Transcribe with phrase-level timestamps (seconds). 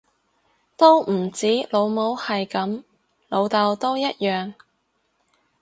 [0.75, 2.81] 都唔止老母係噉，
[3.27, 4.55] 老竇都一樣